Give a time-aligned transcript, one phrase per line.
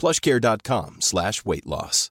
[0.00, 2.10] plushcare.com slash weight loss.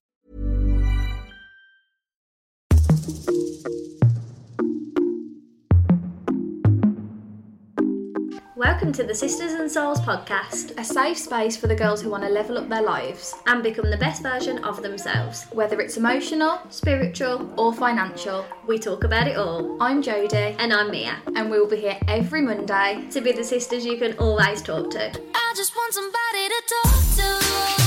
[8.56, 12.24] Welcome to the Sisters and Souls podcast a safe space for the girls who want
[12.24, 15.46] to level up their lives, and become the best version of themselves.
[15.52, 18.46] whether it's emotional Spiritual, or financial.
[18.68, 19.78] we talk about it all.
[19.82, 21.18] I'm Jodie, And I'm Mia.
[21.36, 23.06] and we will be here every Monday.
[23.12, 25.06] To be the sisters you can always talk to.
[25.34, 27.79] I just want somebody to talk to.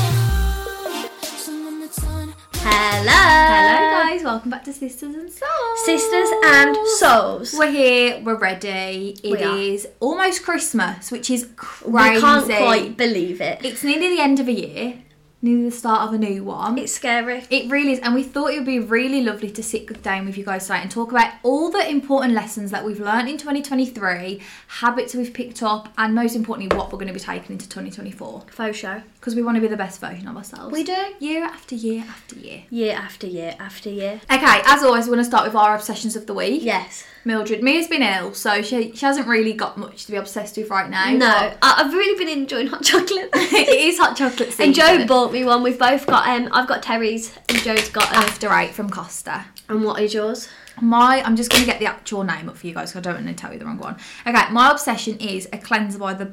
[1.92, 3.12] Someone that's on Hello!
[3.12, 5.84] Hello, guys, welcome back to Sisters and Souls.
[5.84, 7.54] Sisters and Souls.
[7.58, 9.18] We're here, we're ready.
[9.22, 11.91] It We is almost Christmas, which is crazy.
[11.91, 13.62] We can't quite believe it.
[13.62, 15.02] It's nearly the end of a year,
[15.42, 16.78] nearly the start of a new one.
[16.78, 17.42] It's scary.
[17.50, 20.38] It really is, and we thought it would be really lovely to sit down with
[20.38, 24.41] you guys tonight and talk about all the important lessons that we've learned in 2023,
[24.69, 28.44] habits we've picked up, and most importantly, what we're going to be taking into 2024.
[28.50, 29.02] Faux show.
[29.19, 30.72] Because we want to be the best version of ourselves.
[30.72, 30.97] We do.
[31.20, 32.62] Year after year after year.
[32.70, 34.20] Year after year after year.
[34.32, 36.62] Okay, as always, we want to start with our obsessions of the week.
[36.64, 37.04] Yes.
[37.25, 37.62] Mildred.
[37.62, 40.91] Mia's been ill, so she, she hasn't really got much to be obsessed with right
[40.91, 41.10] now.
[41.12, 43.31] No, I- I've really been enjoying hot chocolate.
[43.34, 44.64] it is hot chocolate season.
[44.66, 45.62] and Joe bought me one.
[45.62, 48.16] We've both got, um, I've got Terry's and Joe's got a.
[48.16, 49.47] After Eight from Costa.
[49.69, 50.48] And what is yours?
[50.81, 53.10] My, I'm just going to get the actual name up for you guys because I
[53.12, 53.97] don't want to tell you the wrong one.
[54.26, 56.32] Okay, my obsession is a cleanser by the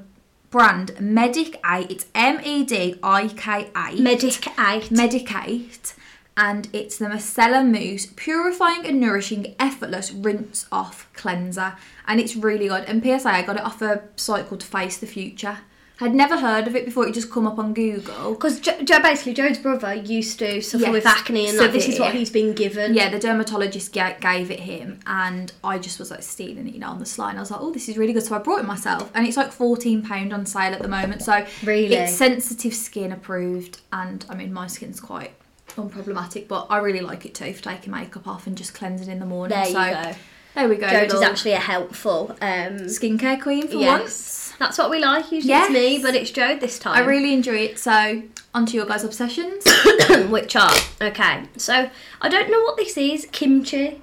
[0.50, 1.90] brand Medik8.
[1.90, 4.00] It's M E D I K 8.
[4.00, 4.90] Medik8.
[4.90, 5.94] Medicate.
[6.36, 11.76] And it's the Micellar Mousse Purifying and Nourishing Effortless Rinse Off Cleanser.
[12.08, 12.86] And it's really good.
[12.86, 15.60] And PSA, I got it off a site called Face the Future.
[16.02, 18.32] I'd never heard of it before, it just come up on Google.
[18.32, 21.88] Because Joe, Joe, basically, Joe's brother used to suffer Yes, with acne, and like, this
[21.90, 22.94] is what he's been given.
[22.94, 26.80] Yeah, the dermatologist ga- gave it him, and I just was like stealing it, you
[26.80, 27.30] know, on the sly.
[27.32, 28.24] And I was like, oh, this is really good.
[28.24, 31.22] So I brought it myself, and it's like fourteen pound on sale at the moment.
[31.22, 31.94] So Really?
[31.96, 35.32] it's sensitive skin approved, and I mean my skin's quite
[35.76, 39.20] unproblematic, but I really like it too for taking makeup off and just cleansing in
[39.20, 39.58] the morning.
[39.58, 40.18] There you so go.
[40.56, 40.88] There we go.
[40.90, 42.32] Joe is little actually a helpful.
[42.42, 44.00] Um, skincare queen for yes.
[44.00, 44.54] once.
[44.60, 45.32] That's what we like.
[45.32, 45.66] Usually Yes.
[45.70, 46.96] it's me, but it's Joe this time.
[47.02, 47.80] I really enjoy it.
[47.80, 48.24] So
[48.54, 49.64] onto your guys' obsessions.
[50.30, 50.72] Which are
[51.02, 51.44] okay.
[51.58, 51.90] So
[52.22, 53.28] I don't know what this is.
[53.32, 54.02] Kimchi.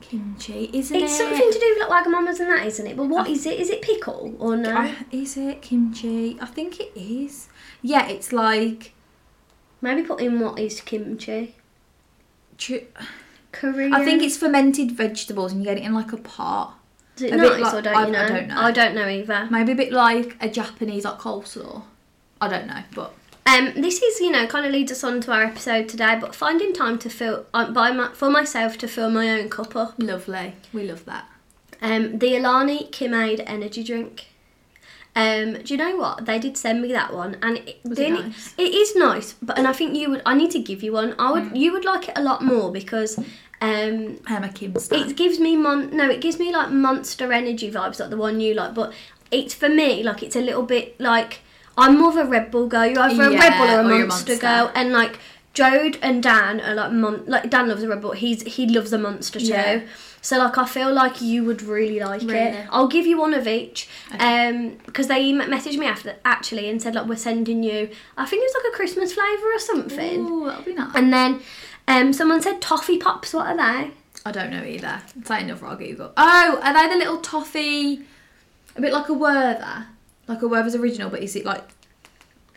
[0.00, 1.02] Kimchi, isn't It's it?
[1.02, 2.96] It's something to do with like Wagamamas and that, isn't it?
[2.96, 3.60] But what is it?
[3.60, 4.74] Is it pickle or no?
[4.74, 6.36] I- is it kimchi?
[6.40, 7.48] I think it is.
[7.82, 8.92] Yeah, it's like.
[9.82, 11.54] Maybe put in what is kimchi.
[13.52, 13.92] Korean.
[13.94, 16.74] I think it's fermented vegetables and you get it in like a pot.
[17.16, 18.18] Is it a bit nice like- or don't I- you know?
[18.22, 18.60] I don't know.
[18.60, 19.48] I don't know either.
[19.50, 21.82] Maybe a bit like a Japanese like coleslaw.
[22.40, 23.12] I don't know, but
[23.46, 26.34] Um, this is, you know, kind of leads us on to our episode today, but
[26.34, 29.94] finding time to fill, uh, by my, for myself to fill my own cup up.
[29.98, 30.54] lovely.
[30.72, 31.24] We love that.
[31.82, 34.26] Um, the Alani Kimade energy drink.
[35.16, 36.24] Um, do you know what?
[36.26, 38.54] They did send me that one, and it, Was it nice?
[38.56, 39.34] it is nice.
[39.42, 40.22] But and I think you would.
[40.24, 41.14] I need to give you one.
[41.18, 41.56] I would.
[41.56, 45.38] You would like it a lot more because um, I am a Kim it gives
[45.38, 45.94] me mon.
[45.94, 48.74] No, it gives me like Monster Energy vibes, like the one you like.
[48.74, 48.92] But
[49.30, 51.40] it's for me like it's a little bit like
[51.76, 52.86] I'm more of a Red Bull girl.
[52.86, 54.36] You're either a Red Bull or a or Monster, Monster.
[54.38, 55.18] girl, and like
[55.54, 58.12] Jode and Dan are like mon- like Dan loves a Red Bull.
[58.12, 59.46] He's he loves a monster too.
[59.46, 59.80] Yeah.
[60.22, 62.34] So like I feel like you would really like Really?
[62.34, 62.66] it.
[62.70, 63.88] I'll give you one of each.
[64.18, 67.90] Um, because they messaged me after actually and said like we're sending you.
[68.16, 70.20] I think it's like a Christmas flavour or something.
[70.20, 70.94] Ooh, that'll be nice.
[70.94, 71.40] And then
[71.88, 73.32] um, someone said toffee pops.
[73.34, 73.90] What are they?
[74.24, 75.00] I don't know either.
[75.24, 76.12] Say another, I'll Google.
[76.16, 78.02] Oh, are they the little toffee?
[78.76, 79.86] A bit like a Werther,
[80.28, 81.64] like a Werther's original, but is it like?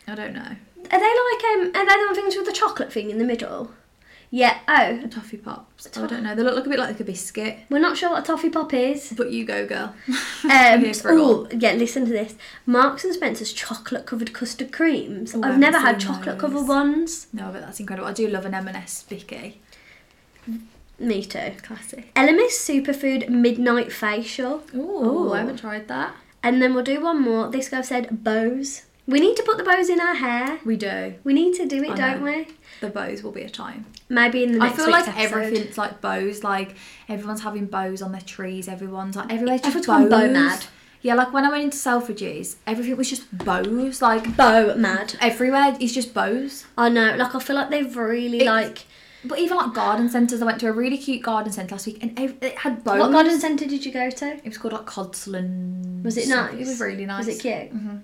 [0.07, 0.55] I don't know.
[0.91, 1.71] Are they like um?
[1.75, 3.71] Are they the things with the chocolate thing in the middle?
[4.29, 4.57] Yeah.
[4.67, 5.87] Oh, A toffee pops.
[5.95, 6.33] Oh, I don't know.
[6.33, 7.59] They look a bit like a biscuit.
[7.69, 9.13] we're not sure what a toffee pop is.
[9.15, 9.93] But you go, girl.
[10.43, 11.45] I'm Um, here for it all.
[11.45, 12.33] oh, yeah, listen to this.
[12.65, 15.35] Marks and Spencer's chocolate covered custard creams.
[15.35, 16.41] Oh, I I've haven't never had seen chocolate those.
[16.41, 17.27] covered ones.
[17.31, 18.07] No, but that's incredible.
[18.09, 19.61] I do love an M&S Vicky.
[20.99, 21.51] Me too.
[21.61, 22.11] Classic.
[22.15, 24.63] Elemis Superfood Midnight Facial.
[24.73, 24.79] Ooh,
[25.29, 25.33] Ooh.
[25.33, 26.15] I haven't tried that.
[26.41, 27.49] And then we'll do one more.
[27.49, 28.81] This guy said bows.
[29.05, 30.59] We need to put the bows in our hair.
[30.65, 31.15] We do.
[31.25, 32.31] We need to do it, I don't know.
[32.31, 32.47] we?
[32.79, 33.85] The bows will be a time.
[34.09, 35.37] Maybe in the I next feel week's like episode.
[35.43, 36.43] everything's like bows.
[36.43, 36.75] Like
[37.09, 38.67] everyone's having bows on their trees.
[38.67, 40.21] Everyone's like everywhere's just Everyone's bows.
[40.27, 40.65] bow mad.
[41.01, 44.01] Yeah, like when I went into Selfridges, everything was just bows.
[44.01, 45.15] Like Bow mad.
[45.19, 46.65] everywhere is just bows.
[46.77, 47.15] I know.
[47.17, 48.85] Like I feel like they've really It's- like.
[49.25, 51.99] But even like garden centres, I went to a really cute garden centre last week,
[52.03, 52.99] and ev- it had bows.
[52.99, 54.25] What garden centre did you go to?
[54.35, 56.03] It was called like Codsland.
[56.03, 56.53] Was it nice?
[56.53, 57.25] It was really nice.
[57.25, 57.73] Was it cute?
[57.73, 57.97] Mm-hmm.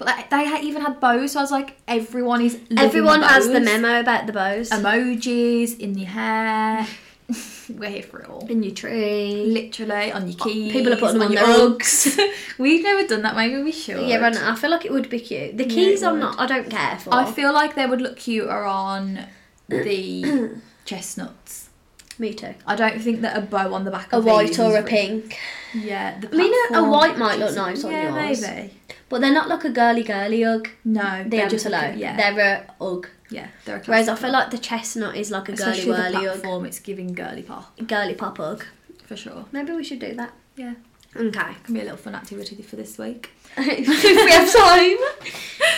[0.00, 2.58] But like, they had, even had bows, so I was like, everyone is.
[2.74, 4.70] Everyone has the memo about the bows.
[4.70, 6.86] Emojis in your hair.
[7.76, 8.46] We're here for it all.
[8.48, 9.44] in your tree.
[9.46, 10.72] Literally on your keys.
[10.72, 12.18] People are putting them on your their Uggs.
[12.58, 13.36] We've never done that.
[13.36, 14.08] Maybe we should.
[14.08, 14.50] Yeah, know.
[14.50, 15.58] I feel like it would be cute.
[15.58, 16.40] The keys it I'm not.
[16.40, 17.14] I don't care for.
[17.14, 19.26] I feel like they would look cuter on
[19.68, 20.50] the
[20.86, 21.68] chestnuts.
[22.18, 22.54] Me too.
[22.66, 24.82] I don't think that a bow on the back A of A white or a
[24.82, 25.38] re- pink,
[25.74, 28.40] Yeah, the mean, a- a platform white might look nice on yeah, yours.
[28.42, 28.72] maybe.
[29.08, 30.68] but they're not like a girly girly ugg.
[30.84, 33.08] No, The they're just like yeah, They're a ugg.
[33.30, 36.16] yeah, they're a Whereas I feel like the chestnut is like a girly especially whirly
[36.26, 36.40] ugg.
[36.40, 38.64] platform, it's giving girly pop Girly pop ugg.
[39.06, 39.44] for sure.
[39.52, 40.32] Maybe we should do that.
[40.56, 40.74] Yeah,
[41.16, 41.52] Okay.
[41.64, 43.30] can be a little fun activity for this week.
[43.56, 44.98] if we have time.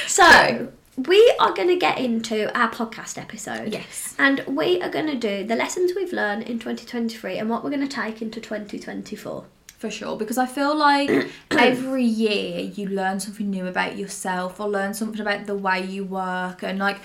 [0.06, 0.72] So,
[1.08, 3.72] we are going to get into our podcast episode.
[3.72, 4.14] Yes.
[4.18, 7.70] And we are going to do the lessons we've learned in 2023 and what we're
[7.70, 9.44] going to take into 2024.
[9.82, 11.10] For sure, because I feel like
[11.50, 16.04] every year you learn something new about yourself or learn something about the way you
[16.04, 16.98] work, and like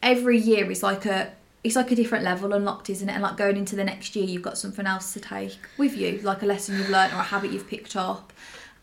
[0.00, 1.32] every year is like a
[1.64, 3.12] it's like a different level unlocked, isn't it?
[3.12, 6.20] And like going into the next year, you've got something else to take with you,
[6.22, 8.32] like a lesson you've learned or a habit you've picked up.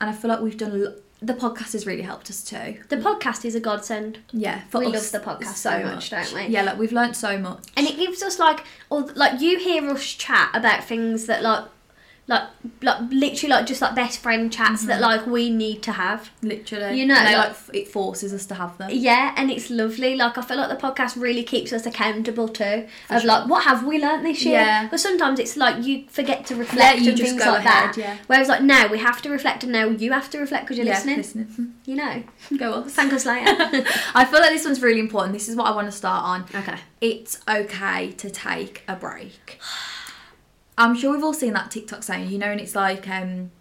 [0.01, 2.79] And I feel like we've done lo- the podcast has really helped us too.
[2.89, 4.19] The podcast is a godsend.
[4.33, 6.47] Yeah, for We us, love the podcast so much, don't we?
[6.47, 7.63] Yeah, like we've learned so much.
[7.77, 8.59] And it gives us like,
[8.89, 11.63] or like you hear us chat about things that like,
[12.27, 12.43] like,
[12.81, 15.03] like literally like just like best friend chats that mm-hmm.
[15.03, 16.29] like we need to have.
[16.41, 18.89] Literally, You know, they, like- like it forces us to have them.
[18.91, 20.15] Yeah, and it's lovely.
[20.15, 22.87] Like I feel like the podcast really keeps us accountable too.
[23.09, 24.59] of like, what have we learnt this year?
[24.59, 24.87] Yeah.
[24.89, 27.93] But sometimes it's like you forget to reflect you and just things go like ahead,
[27.93, 27.97] that.
[27.97, 28.17] yeah.
[28.27, 30.85] Whereas like now we have to reflect, and now you have to reflect because you're
[30.85, 31.17] Yeah, listening.
[31.17, 31.73] listening.
[31.87, 32.23] You know,
[32.57, 33.45] Go on thank us later.
[34.13, 35.31] I feel like this one's really important.
[35.31, 36.43] This is what I want to start on.
[36.61, 36.77] Okay.
[36.99, 39.59] It's okay to take a break.
[40.77, 43.51] I'm sure we've all seen that TikTok saying, you know, and it's like um,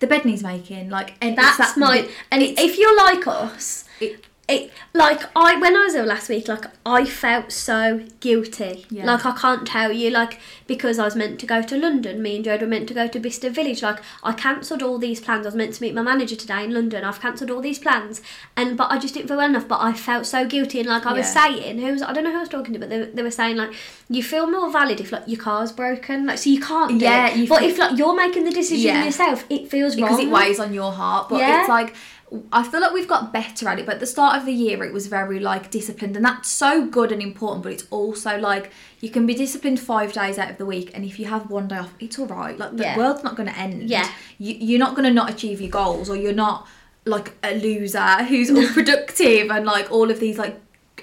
[0.00, 0.90] the bed needs making.
[0.90, 2.08] Like, and That's that, my.
[2.30, 6.48] And if you're like us, it- it like I when I was ill last week,
[6.48, 8.86] like I felt so guilty.
[8.90, 9.04] Yeah.
[9.06, 12.22] Like I can't tell you, like because I was meant to go to London.
[12.22, 13.82] Me and Jode were meant to go to Bicester Village.
[13.82, 15.46] Like I cancelled all these plans.
[15.46, 17.04] I was meant to meet my manager today in London.
[17.04, 18.22] I've cancelled all these plans,
[18.56, 19.68] and but I just didn't feel well enough.
[19.68, 21.44] But I felt so guilty, and like I was Yeah.
[21.48, 23.30] saying, who was I don't know who I was talking to, but they, they were
[23.30, 23.72] saying like
[24.08, 26.26] you feel more valid if like your car's broken.
[26.26, 27.00] Like so you can't.
[27.00, 27.36] Yeah, it.
[27.36, 29.04] you but feel- if like you're making the decision Yeah.
[29.04, 31.28] yourself, it feels because wrong it weighs on your heart.
[31.28, 31.94] But it's like
[32.52, 33.86] I feel like we've got better at it.
[33.86, 36.86] But at the start of the year, it was very like disciplined, and that's so
[36.86, 37.62] good and important.
[37.62, 38.70] But it's also like
[39.00, 41.68] you can be disciplined five days out of the week, and if you have one
[41.68, 42.56] day off, it's all right.
[42.58, 42.96] Like the Yeah.
[42.96, 43.90] world's not going to end.
[43.90, 44.08] Yeah.
[44.38, 46.66] you, you're not going to not achieve your goals, or you're not
[47.04, 50.58] like a loser who's unproductive and like all of these like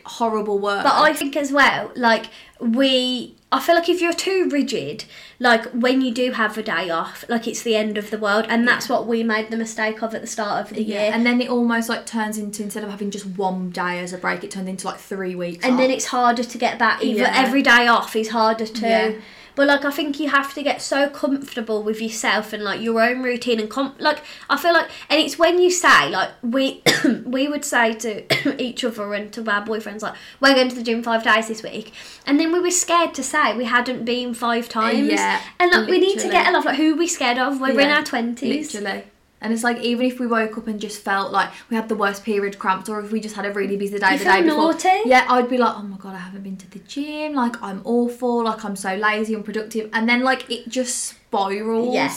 [0.05, 0.83] horrible words.
[0.83, 2.25] But I think as well, like
[2.60, 5.06] we, I feel like if you're too rigid,
[5.39, 8.46] like when you do have a day off, like it's the end of the world,
[8.50, 11.12] and that's what we made the mistake of at the start of the yeah, year.
[11.13, 14.18] and then it almost like turns into instead of having just one day as a
[14.18, 15.66] break, it turns into like three weeks.
[15.66, 17.01] and then it's harder to get back.
[17.04, 17.34] Even Yeah.
[17.34, 19.22] every day off is harder to.
[19.60, 19.66] Yeah.
[19.66, 23.01] But like I think you have to get so comfortable with yourself and like your
[23.01, 26.82] own routine and com- like I feel like and it's when you say like we
[27.25, 30.84] we would say to each other and to our boyfriends like we're going to the
[30.84, 31.92] gym five days this week
[32.25, 35.89] and then we were scared to say we hadn't been five times Yeah, and like
[35.89, 38.04] we need to get a lot like who are we scared of we're in our
[38.04, 39.04] twenties literally.
[39.41, 41.96] And it's like even if we woke up and just felt like we had the
[41.96, 44.34] worst period cramps, or if we just had a really busy day You the feel
[44.34, 45.01] day before, naughty?
[45.05, 47.34] yeah, I'd be like, oh my god, I haven't been to the gym.
[47.34, 48.43] Like I'm awful.
[48.43, 49.89] Like I'm so lazy, and productive.
[49.93, 51.93] and then like it just spirals.
[51.93, 52.13] Yeah.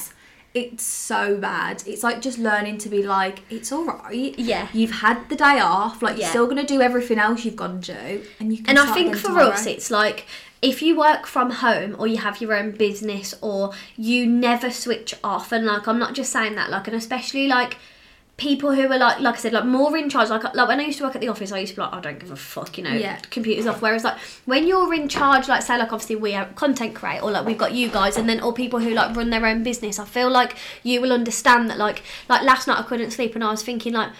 [0.54, 1.82] It's so bad.
[1.86, 4.38] It's like just learning to be like, it's all right.
[4.38, 4.68] Yeah.
[4.74, 6.02] You've had the day off.
[6.02, 8.76] Like you're still gonna do everything else you've got to do, and you can.
[8.76, 10.26] And I think for us, it's like
[10.62, 15.14] if you work from home or you have your own business or you never switch
[15.24, 17.76] off, and like I'm not just saying that, like, and especially like
[18.38, 20.30] people who are like, like I said, like more in charge.
[20.30, 21.92] Like, like when I used to work at the office, I used to be like,
[21.92, 23.18] I don't give a fuck, you know, Yeah.
[23.30, 23.82] computers off.
[23.82, 27.30] Whereas like when you're in charge, like say, like obviously we have content create or
[27.30, 29.98] like we've got you guys, and then all people who like run their own business,
[29.98, 31.78] I feel like you will understand that.
[31.78, 34.10] Like, like last night I couldn't sleep, and I was thinking like.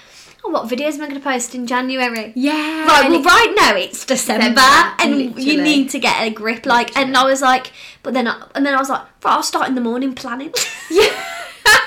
[0.44, 2.32] Oh, what videos am I going to post in January?
[2.34, 5.42] Yeah, Right, well, right now it's December, December, and literally.
[5.44, 6.66] you need to get a grip.
[6.66, 7.72] Like, and I was like,
[8.02, 10.52] but then, I, and then I was like, right, I'll start in the morning planning.
[10.90, 11.24] Yeah.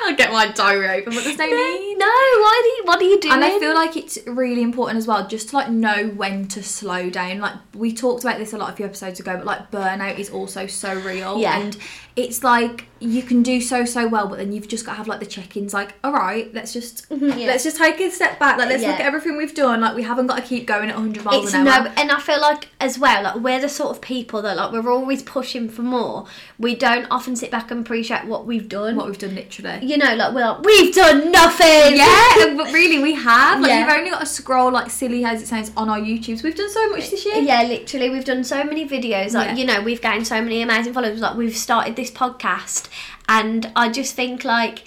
[0.08, 1.96] I'll get my diary open, but there's no need.
[1.98, 3.34] no, why do you, what are you doing?
[3.34, 6.64] And I feel like it's really important as well, just to like know when to
[6.64, 7.40] slow down.
[7.40, 10.30] Like we talked about this a lot a few episodes ago, but like burnout is
[10.30, 11.40] also so real.
[11.40, 11.60] Yeah.
[11.60, 11.78] And
[12.16, 15.08] it's like you can do so so well, but then you've just got to have
[15.08, 15.74] like the check-ins.
[15.74, 17.48] Like, all right, let's just Mm-hmm, yeah.
[17.48, 18.58] let's just take a step back.
[18.58, 19.82] Like, let's look at everything we've done.
[19.82, 21.84] Like, we haven't got to keep going at 100 miles it's an hour.
[21.84, 24.72] no, and I feel like as well, like we're the sort of people that like
[24.72, 26.26] we're always pushing for more.
[26.58, 28.96] We don't often sit back and appreciate what we've done.
[28.96, 29.86] what we've done literally.
[29.86, 31.98] you know, like we're like, we've done nothing.
[31.98, 33.60] Yeah, but really we have.
[33.60, 33.82] Like Yeah.
[33.82, 36.44] you've only got to scroll like silly as it sounds on our YouTubes.
[36.44, 37.36] We've done so much this year.
[37.40, 39.34] Yeah, literally, we've done so many videos.
[39.34, 39.56] Like, Yeah.
[39.56, 41.20] you know, we've gained so many amazing followers.
[41.20, 42.88] Like, we've started this podcast,
[43.28, 44.84] and I just think like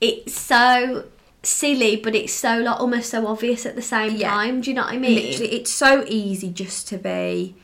[0.00, 1.06] it's so
[1.42, 4.30] silly, but it's so like almost so obvious at the same Yeah.
[4.30, 4.60] time.
[4.60, 5.14] Do you know what I mean?
[5.14, 7.54] Literally, it's so easy just to be.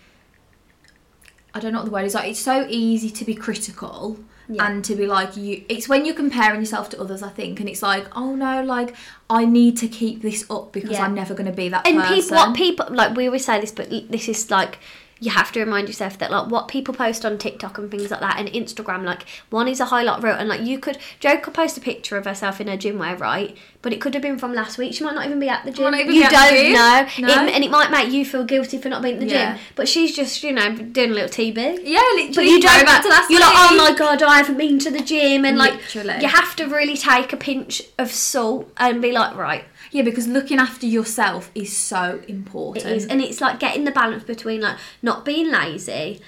[1.55, 2.15] I don't know what the word is.
[2.15, 4.19] Like, it's so easy to be critical
[4.49, 4.67] Yeah.
[4.67, 5.65] and to be like you.
[5.69, 8.95] It's when you're comparing yourself to others, I think, and it's like, oh no, like
[9.31, 11.05] I need to keep this up because Yeah.
[11.05, 12.15] I'm never going to be that and person.
[12.17, 14.79] people, what people like, we always say this, but this is like.
[15.21, 18.21] You have to remind yourself that like what people post on TikTok and things like
[18.21, 21.55] that and Instagram, like one is a highlight reel and like you could Joe could
[21.55, 23.57] post a picture of herself in her gym wear, right?
[23.81, 24.93] But it could have been from last week.
[24.95, 25.95] She might not even be at the gym.
[25.95, 27.27] you be at the don't know.
[27.29, 27.47] No.
[27.47, 29.53] It- and it might make you feel guilty for not being at the Yeah.
[29.55, 29.63] gym.
[29.77, 31.81] But she's just, you know, doing a little TB.
[31.85, 32.33] yeah, literally.
[32.35, 32.85] But you don't.
[32.85, 35.57] back to last you're like, oh my god, I haven't been to the gym, and
[35.57, 40.03] like, you have to really take a pinch of salt and be like, right, Yeah,
[40.03, 42.85] because looking after yourself is so important.
[42.87, 46.21] it is, and it's like getting the balance between like not being lazy,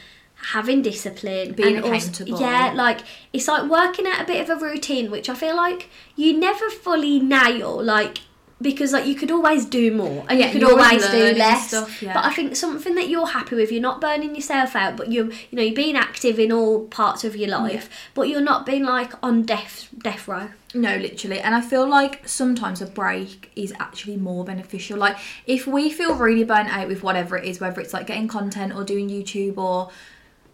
[0.52, 2.40] having discipline, Being and also- accountable.
[2.40, 3.00] yeah, like
[3.32, 6.70] it's like working out a bit of a routine, which I feel like you never
[6.70, 8.18] fully nail, like.
[8.60, 11.68] Because like you could always do more and Yeah, you could always always do less.
[11.68, 12.14] stuff, yeah.
[12.14, 15.26] But I think something that you're happy with, you're not burning yourself out, but you're
[15.26, 18.84] you know you're being active in all parts of your life, but you're not being
[18.84, 20.48] like on death death row.
[20.74, 21.38] No, literally.
[21.40, 24.98] And I feel like sometimes a break is actually more beneficial.
[24.98, 28.26] Like, if we feel really burnt out with whatever it is, whether it's like getting
[28.28, 29.90] content or doing YouTube or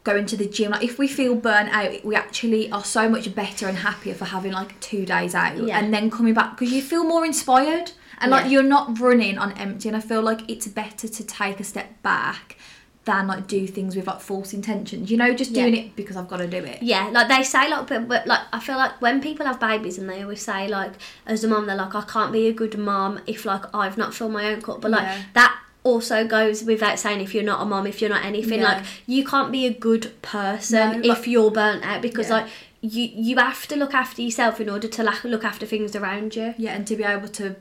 [0.04, 3.34] going to the gym, like, if we feel burnt out, we actually are so much
[3.34, 5.78] better and happier for having like two days out Yeah.
[5.78, 9.52] and then coming back because you feel more inspired and like you're not running on
[9.52, 9.88] empty.
[9.88, 12.56] And I feel like it's better to take a step back
[13.04, 15.62] than like do things with like false intentions, you know, just Yeah.
[15.64, 16.82] doing it because I've got to do it.
[16.82, 19.98] Yeah, like they say, like, but, but like I feel like when people have babies
[19.98, 20.92] and they always say, like,
[21.26, 24.14] as a mom, they're like, I can't be a good mom if like I've not
[24.14, 24.80] filled my own cup.
[24.80, 25.22] But like Yeah.
[25.34, 28.74] that also goes without saying if you're not a mom, if you're not anything, Yeah.
[28.74, 32.36] like you can't be a good person No, if you're burnt out because Yeah.
[32.42, 32.46] like
[32.80, 36.34] you you have to look after yourself in order to like, look after things around
[36.36, 36.54] you.
[36.58, 37.56] Yeah, and to be able to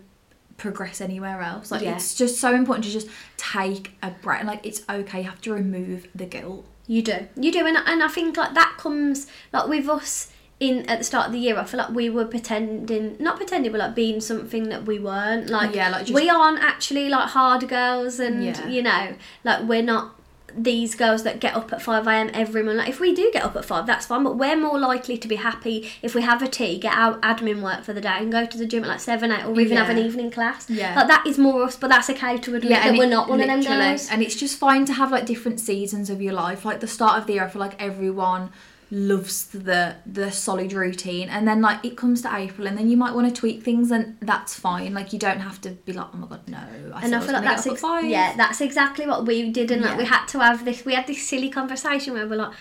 [0.58, 1.72] progress anywhere else.
[1.72, 1.96] Like Yeah.
[1.96, 4.46] it's just so important to just take a breath.
[4.46, 6.66] Like it's okay, you have to remove the guilt.
[6.88, 10.86] You do, you do, and and I think like that comes like with us in
[10.88, 11.58] at the start of the year.
[11.58, 15.50] I feel like we were pretending, not pretending, but like being something that we weren't.
[15.50, 18.68] Like Yeah, like just- we aren't actually like hard girls, and Yeah.
[18.68, 20.15] you know, like we're not
[20.53, 22.30] these girls that get up at 5 a.m.
[22.34, 22.80] every morning.
[22.80, 25.25] Like, if we do get up at 5, that's fine, but we're more likely to
[25.25, 28.30] be happy if we have a tea, get our admin work for the day, and
[28.34, 30.70] go to the gym at like 7, 8, or even have an evening class.
[30.70, 30.94] Yeah.
[30.94, 33.48] Like, that is more us, but that's okay to admit that we're not one of
[33.48, 34.10] them girls.
[34.12, 36.65] And it's just fine to have like different seasons of your life.
[36.65, 38.50] Like the start of the year, I feel like everyone
[38.94, 42.98] loves the the solid routine and then like it comes to April and then you
[42.98, 46.08] might want to tweak things and that's fine like you don't have to be like
[46.14, 46.58] oh my god no
[46.94, 49.92] I and I feel like that's ex- yeah, that's exactly what we did, and like
[49.92, 49.98] Yeah.
[49.98, 50.84] we had to have this.
[50.84, 52.52] We had this silly conversation where we're like,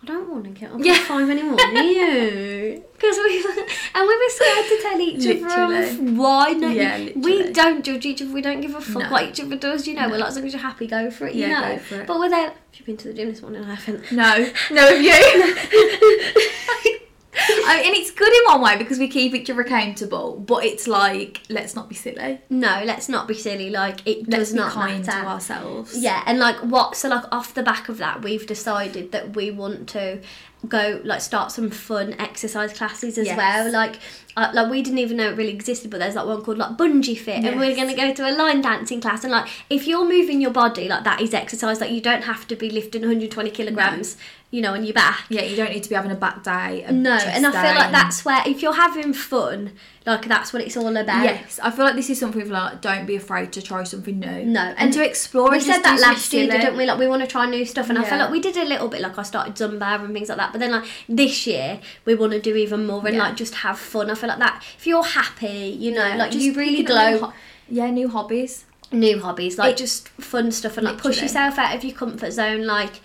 [0.00, 0.92] I don't want to get up Yeah.
[0.92, 2.84] at five anymore, you?
[2.98, 3.38] Because we
[3.94, 5.88] and we were scared to tell each other Literally.
[5.88, 6.52] of why.
[6.52, 8.32] No, Yeah, we don't judge each other.
[8.32, 9.08] We don't give a fuck No.
[9.10, 9.86] what each other does.
[9.86, 11.34] You know, we're like as long as you're happy, go for it.
[11.34, 11.72] You Yeah, know.
[11.76, 12.06] go for it.
[12.08, 12.48] But we're there.
[12.50, 13.62] Have you been to the gym this morning?
[13.64, 14.10] I haven't.
[14.12, 15.12] no no of you
[17.36, 20.64] I mean, and it's good in one way because we keep each other accountable, but
[20.64, 22.40] it's like let's not be silly.
[22.48, 23.70] no, let's not be silly.
[23.70, 25.20] Like it Let's does be not kind matter.
[25.22, 25.96] to ourselves.
[25.96, 26.96] Yeah, and like what?
[26.96, 30.20] So like off the back of that, we've decided that we want to
[30.66, 33.36] go like start some fun exercise classes as Yes.
[33.36, 33.70] well.
[33.72, 33.96] Like,
[34.38, 36.76] uh, like we didn't even know it really existed, but there's like one called like
[36.76, 39.24] bungee fit, and we're gonna go to a line dancing class.
[39.24, 41.80] And like, if you're moving your body, like that is exercise.
[41.80, 44.16] Like you don't have to be lifting 120 kilograms,
[44.50, 45.24] you know, on your back.
[45.28, 46.84] Yeah, you don't need to be having a back day.
[46.86, 49.72] a No, and I feel like that's where if you're having fun,
[50.06, 51.24] like that's what it's all about.
[51.24, 54.44] Yes, I feel like this is something like don't be afraid to try something new.
[54.46, 55.50] No, and, and to explore.
[55.50, 56.86] We said that last year, didn't we?
[56.86, 58.88] Like we want to try new stuff, and I feel like we did a little
[58.88, 59.00] bit.
[59.00, 62.32] Like I started Zumba and things like that, but then like this year we want
[62.32, 63.24] to do even more and Yeah.
[63.24, 64.10] like just have fun.
[64.10, 67.18] I feel like that if you're happy, you know, Yeah, like you really glow.
[67.18, 67.32] ho-
[67.68, 68.64] yeah, new hobbies.
[68.92, 72.30] new hobbies, like It- just fun stuff, and like push yourself out of your comfort
[72.32, 72.64] zone.
[72.64, 73.00] Like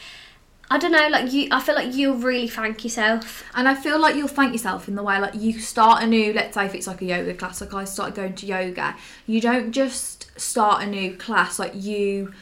[0.71, 1.49] I don't know, like you.
[1.51, 3.43] I feel like you'll really thank yourself.
[3.53, 6.33] And I feel like you'll thank yourself in the way like you start a new,
[6.33, 8.95] let's say if it's like a yoga class, like I started going to yoga,
[9.27, 12.33] you don't just start a new class, like you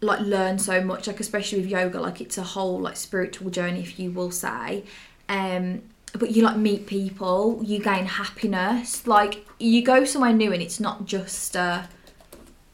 [0.00, 3.80] like learn so much, like especially with yoga, like it's a whole like spiritual journey
[3.80, 4.82] if you will say.
[5.28, 5.82] Um
[6.18, 10.80] but you like meet people, you gain happiness, like you go somewhere new and it's
[10.80, 11.82] not just uh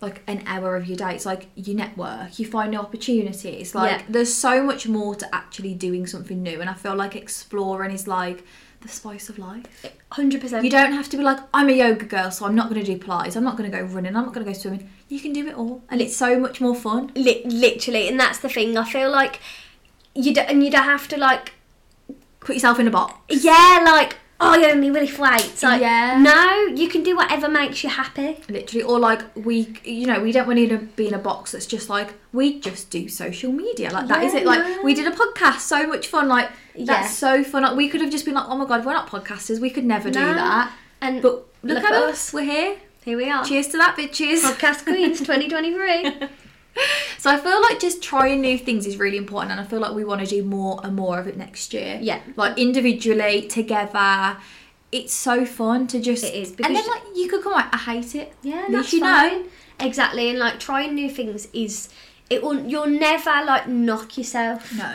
[0.01, 1.15] like an hour of your day.
[1.15, 3.75] It's like you network, you find new opportunities.
[3.75, 4.03] Like Yeah.
[4.09, 8.07] there's so much more to actually doing something new, and I feel like exploring is
[8.07, 8.45] like
[8.81, 9.67] the spice of life.
[10.13, 10.65] Hundred percent.
[10.65, 12.87] You don't have to be like I'm a yoga girl, so I'm not going to
[12.87, 13.37] do Pilates.
[13.37, 14.17] I'm not going to go running.
[14.17, 14.89] I'm not going to go swimming.
[15.09, 17.13] You can do it all, and it's so much more fun.
[17.15, 18.77] Li- literally, and that's the thing.
[18.79, 19.41] I feel like
[20.15, 21.53] you don't, and you don't have to like
[22.41, 23.15] Put yourself in a box.
[23.45, 25.63] Yeah, like oh, I only lift weights.
[25.63, 26.19] Like Yeah.
[26.21, 28.39] no, you can do whatever makes you happy.
[28.49, 31.67] Literally, or like we, you know, we don't want to be in a box that's
[31.67, 33.91] just like we just do social media.
[33.93, 34.47] Like that is Yeah, it.
[34.47, 34.83] Like no.
[34.83, 36.29] we did a podcast, so much fun.
[36.29, 36.87] Like Yeah.
[36.87, 37.63] that's so fun.
[37.63, 39.61] Like, we could have just been like, oh my god, we're not podcasters.
[39.61, 40.73] We could never do that.
[41.03, 42.33] And But look, at us.
[42.33, 42.77] we're here.
[43.05, 43.45] Here we are.
[43.45, 44.41] Cheers to that, bitches.
[44.43, 46.29] Podcast Queens 2023.
[47.19, 49.93] So I feel like just trying new things is really important, and I feel like
[49.93, 51.99] we want to do more and more of it next year.
[52.01, 52.21] Yeah.
[52.35, 54.39] like individually, together.
[54.91, 56.25] It's so fun to just.
[56.25, 57.69] It is, and then like you could come out.
[57.75, 58.33] I hate it.
[58.43, 59.43] Yeah, that's you fine.
[59.43, 59.49] know.
[59.81, 61.91] Exactly, and like trying new things is
[62.31, 64.95] it will you'll never like knock yourself No.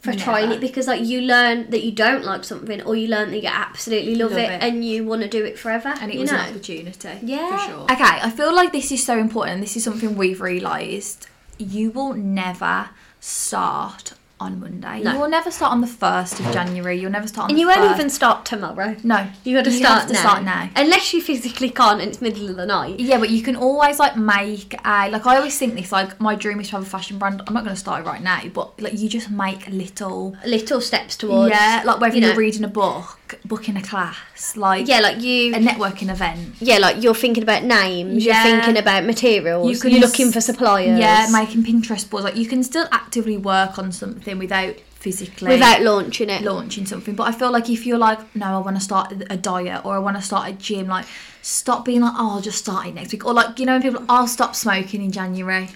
[0.00, 0.22] For never.
[0.22, 3.42] trying it because like you learn that you don't like something or you learn that
[3.42, 4.62] you absolutely love, Love it, it.
[4.62, 5.88] and you want to do it forever.
[6.00, 6.38] and it you was know?
[6.38, 7.18] an opportunity.
[7.22, 7.50] Yeah.
[7.58, 7.82] for sure.
[7.84, 11.26] Okay, I feel like this is so important, this is something we've realised.
[11.58, 15.02] You will never start on Monday.
[15.02, 15.12] No.
[15.14, 16.98] You will never start on the first of January.
[17.00, 18.96] You'll never start on And the you won't even start tomorrow.
[19.02, 20.20] No, You got to You start have to now.
[20.20, 20.70] start now.
[20.76, 23.00] Unless you physically can't and it's middle of the night.
[23.00, 26.34] Yeah, but you can always like make a like I always think this like my
[26.34, 27.42] dream is to have a fashion brand.
[27.46, 30.80] I'm not going to start it right now, but like you just make little Little
[30.80, 31.50] steps towards.
[31.50, 35.00] yeah, like whether you you know, are reading a book, booking a class, like Yeah,
[35.00, 35.54] like you.
[35.54, 36.54] a networking event.
[36.60, 38.24] yeah, like you're thinking about names.
[38.24, 38.44] Yeah.
[38.44, 39.70] You're thinking about materials.
[39.70, 40.98] You can you're looking for suppliers.
[40.98, 42.24] Yeah, making Pinterest boards.
[42.24, 46.42] Like you can still actively work on something without physically without launching it.
[46.42, 47.14] launching something.
[47.14, 49.94] But I feel like if you're like, no, I want to start a diet or
[49.94, 51.06] I want to start a gym, like
[51.40, 53.24] stop being like, oh, I'll just start it next week.
[53.24, 55.68] Or like, you know, when people, I'll stop smoking in January.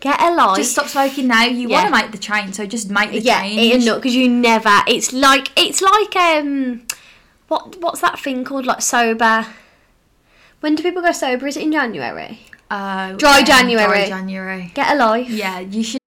[0.00, 0.56] Get a life.
[0.58, 1.44] Just stop smoking now.
[1.44, 1.82] You Yeah.
[1.82, 3.84] want to make the change, so just make the yeah, change.
[3.84, 4.82] it not because you never.
[4.86, 6.86] It's like it's like um,
[7.48, 8.66] what what's that thing called?
[8.66, 9.46] Like sober.
[10.60, 11.46] When do people go sober?
[11.46, 12.40] Is it in January?
[12.70, 13.86] Uh, Dry yeah, January.
[13.86, 14.70] Dry January.
[14.74, 15.28] Get a life.
[15.30, 16.00] Yeah, you should.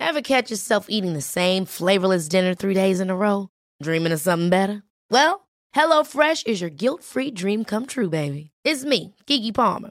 [0.00, 3.48] Ever catch yourself eating the same flavorless dinner three days in a row?
[3.82, 4.82] Dreaming of something better?
[5.10, 5.46] Well,
[5.76, 8.50] HelloFresh is your guilt-free dream come true, baby.
[8.64, 9.90] It's me, Keke Palmer.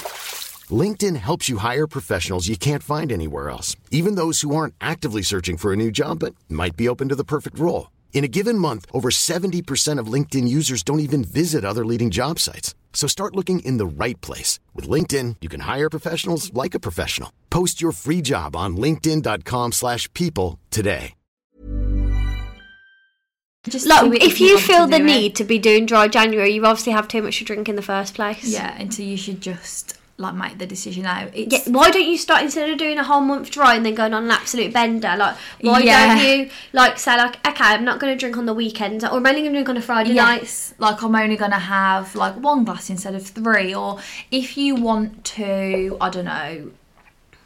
[0.71, 5.23] LinkedIn helps you hire professionals you can't find anywhere else, even those who aren't actively
[5.23, 7.89] searching for a new job but might be open to the perfect role.
[8.13, 12.37] In a given month, over 70% of LinkedIn users don't even visit other leading job
[12.37, 12.75] sites.
[12.93, 14.59] So start looking in the right place.
[14.75, 17.31] With LinkedIn, you can hire professionals like a professional.
[17.49, 21.13] Post your free job on linkedin.com/people slash people today.
[23.69, 25.03] Just Like if you want feel the it.
[25.03, 27.81] need to be doing dry January, you obviously have too much to drink in the
[27.83, 28.43] first place.
[28.43, 31.27] Yeah, and so you should just like make the decision now.
[31.33, 33.95] It's Yeah, why don't you start instead of doing a whole month dry and then
[33.95, 35.13] going on an absolute bender?
[35.17, 36.15] Like, why Yeah.
[36.15, 39.07] don't you like say like, okay, I'm not going to drink on the weekends, or
[39.17, 40.73] I'm only going to drink on a Friday night.
[40.77, 43.99] Like I'm only gonna have like one glass instead of three, or
[44.31, 46.71] if you want to, I don't know,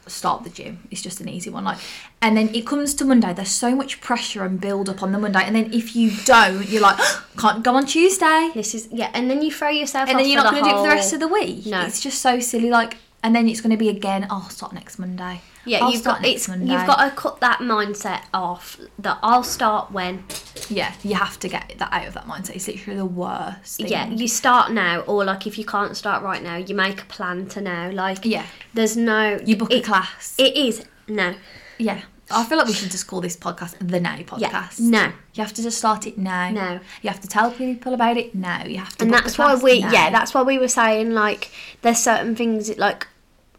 [0.06, 0.86] start the gym.
[0.90, 1.64] It's just an easy one.
[1.64, 1.78] Like,
[2.22, 3.32] and then it comes to Monday.
[3.32, 6.68] There's so much pressure and build up on the Monday, and then if you don't,
[6.68, 6.98] you're like,
[7.38, 10.08] can't go on Tuesday, This is yeah, and then you throw yourself.
[10.08, 11.28] and off then you're for not the gonna do it for the rest of the
[11.28, 11.66] week.
[11.66, 11.82] No.
[11.82, 12.70] it's just so silly.
[12.70, 14.24] Like, and then it's gonna be again.
[14.30, 15.40] Oh, I'll start next Monday.
[15.64, 16.72] Yeah, I'll you've got it's Monday.
[16.72, 18.78] you've got to cut that mindset off.
[19.00, 20.22] That I'll start when.
[20.68, 22.54] yeah, you have to get that out of that mindset.
[22.54, 23.78] It's literally the worst.
[23.78, 23.88] Thing.
[23.88, 27.06] Yeah, you start now, or like if you can't start right now, you make a
[27.06, 27.90] plan to now.
[27.90, 28.46] Like Yeah.
[28.74, 30.36] there's no you book a class.
[30.38, 31.34] It is no.
[31.78, 32.02] Yeah.
[32.28, 34.80] I feel like we should just call this podcast the Now podcast.
[34.80, 35.12] no.
[35.34, 36.50] You have to just start it now.
[36.50, 36.80] No.
[37.02, 38.64] You have to tell people about it now.
[38.64, 39.92] You have to and that's why we now.
[39.92, 41.50] yeah that's why we were saying like
[41.82, 43.06] there's certain things like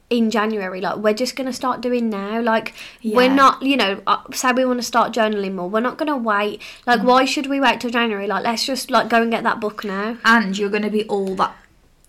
[0.09, 4.17] in January like we're just gonna start doing now like we're not you know uh,
[4.31, 7.03] say we want to start journaling more we're not gonna wait like Mm.
[7.03, 9.83] why should we wait till January like let's just like go and get that book
[9.83, 11.53] now And you're going to be all that.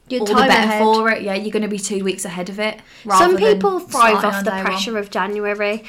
[0.09, 0.83] You're all the better ahead.
[0.83, 1.23] for it.
[1.23, 2.81] Yeah, you're going to be two weeks ahead of it.
[3.19, 4.65] some people thrive off the day one.
[4.67, 5.83] pressure of January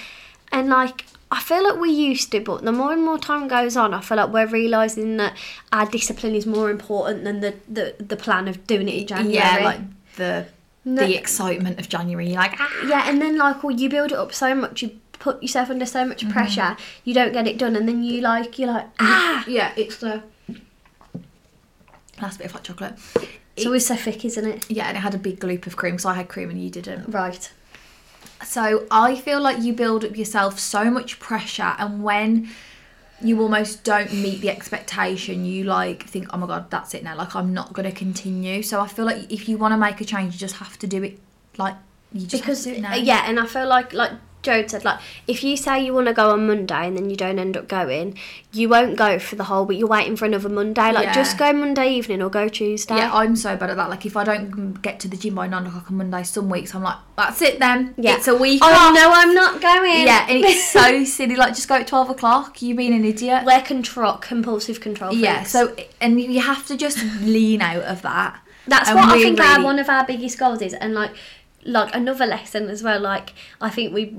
[0.51, 3.77] and like I feel like we used to, but the more and more time goes
[3.77, 5.37] on, I feel like we're realizing that
[5.71, 9.35] our discipline is more important than the, the, the plan of doing it in January.
[9.35, 9.81] Yeah, like
[10.15, 10.47] the
[10.95, 12.27] No- the excitement of January.
[12.27, 12.85] You're like, ah.
[12.87, 15.85] Yeah, and then like well, you build it up so much, you put yourself under
[15.85, 16.09] so Mm-hmm.
[16.09, 19.71] much pressure, you don't get it done, and then you like you're like ah, yeah,
[19.75, 20.23] it's the
[22.21, 22.93] last bit of hot chocolate.
[23.55, 24.69] it's always so thick, isn't it?
[24.69, 26.69] Yeah, and it had a big gloop of cream, so I had cream and you
[26.69, 27.09] didn't.
[27.13, 27.51] Right.
[28.43, 32.49] So I feel like you build up yourself so much pressure, and when
[33.21, 37.15] you almost don't meet the expectation, you like think, oh my god, that's it now.
[37.15, 38.61] Like I'm not gonna continue.
[38.63, 40.87] So I feel like if you want to make a change, you just have to
[40.87, 41.19] do it.
[41.57, 41.75] Like
[42.13, 43.01] you just Because have to do it uh, now.
[43.01, 46.13] yeah, and I feel like like Jode said, like if you say you want to
[46.13, 48.17] go on Monday and then you don't end up going,
[48.53, 49.79] you won't go for the whole week.
[49.79, 50.91] You're waiting for another Monday.
[50.93, 51.13] Like Yeah.
[51.13, 52.95] just go Monday evening or go Tuesday.
[52.95, 53.89] Yeah, I'm so bad at that.
[53.89, 56.73] Like if I don't get to the gym by nine o'clock on Monday, some weeks
[56.73, 57.93] I'm like, that's it then.
[57.97, 58.15] Yeah.
[58.15, 58.95] it's a week Oh off.
[58.95, 60.07] no, I'm not going.
[60.07, 61.35] Yeah, and it's so silly.
[61.35, 62.61] Like just go at twelve o'clock.
[62.61, 63.43] You being an idiot.
[63.45, 65.11] we're control compulsive control.
[65.11, 65.21] Freaks.
[65.23, 65.43] yeah.
[65.43, 68.39] So and you have to just lean out of that.
[68.67, 71.09] That's And what I think our, one of our biggest goals is, and like,
[71.65, 72.99] like another lesson as well.
[72.99, 74.13] Like, I think we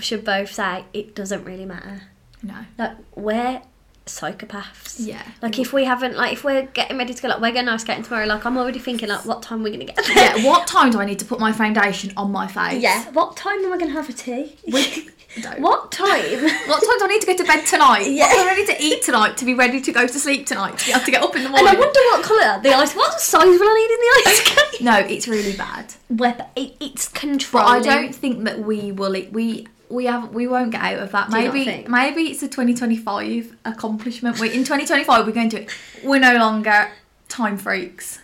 [0.00, 2.02] should both say it doesn't really matter.
[2.42, 2.54] No.
[2.78, 3.62] Like, we're
[4.06, 4.96] psychopaths.
[4.98, 5.22] Yeah.
[5.42, 7.82] Like, if we haven't, like, if we're getting ready to go, like, we're going ice
[7.82, 8.26] skating tomorrow.
[8.26, 10.38] Like, I'm already thinking, like, what time we're gonna get there?
[10.38, 10.46] Yeah.
[10.46, 12.82] What time do I need to put my foundation on my face?
[12.82, 13.10] Yeah.
[13.10, 14.56] What time am I gonna have a tea?
[15.42, 15.60] Don't.
[15.60, 16.08] what time?
[16.68, 18.06] What time do I need to go to bed tonight?
[18.18, 18.26] Yeah.
[18.28, 20.78] What do I need to eat tonight to be ready to go to sleep tonight?
[20.78, 21.68] To have to get up in the morning.
[21.68, 21.76] and.
[21.76, 22.94] I wonder what colour the ice.
[22.94, 25.94] What size will I need in the ice no, it's really bad.
[26.10, 27.66] We're, it, it's But.
[27.66, 29.12] I don't think that we will.
[29.30, 31.30] We we have we won't get out of that.
[31.30, 34.38] Do Maybe maybe it's a 2025 accomplishment.
[34.38, 35.66] We in 2025 we're going to.
[36.04, 36.90] We're no longer
[37.28, 38.20] time freaks.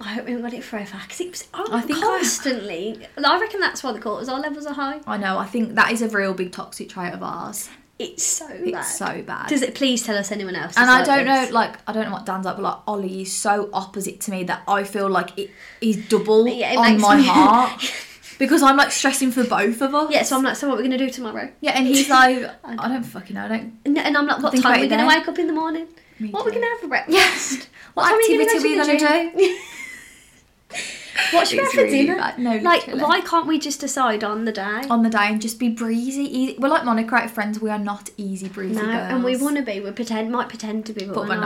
[0.00, 3.06] I hope we haven't got it forever because it was I think constantly.
[3.24, 5.00] I, reckon that's why the cortisol levels are high.
[5.06, 5.38] I know.
[5.38, 7.68] I think that is a real big toxic trait of ours.
[7.98, 8.82] It's so It's bad.
[8.82, 9.48] so bad.
[9.48, 10.76] Does it please tell us anyone else?
[10.76, 13.32] and I don't know, like I don't know what Dan's like, but like Ollie is
[13.32, 17.16] so opposite to me that I feel like it is double Yeah, it on my
[17.16, 17.80] me- heart
[18.38, 20.10] because I'm like stressing for both of us.
[20.10, 21.52] Yeah, so I'm like, so what are we gonna do tomorrow?
[21.60, 23.44] Yeah, and he's like, I don't fucking know.
[23.44, 23.78] I don't.
[23.84, 25.06] And and I'm like, what time are we gonna then.
[25.18, 25.86] wake up in the morning?
[26.22, 27.68] Me what are we gonna have for breakfast?
[27.94, 29.58] What time are you activity gonna are we go to gonna do?
[31.32, 32.16] What should we have for really dinner?
[32.16, 32.38] bad.
[32.38, 33.02] No, like, literally.
[33.02, 34.82] why can't we just decide on the day?
[34.90, 36.22] on the day and just be breezy.
[36.24, 36.56] Easy.
[36.58, 37.60] We're like Monica of Friends.
[37.60, 39.12] We are not easy breezy no, girls.
[39.12, 39.80] and we want to be.
[39.80, 41.42] We pretend, might pretend to be, but, but we're, we're not.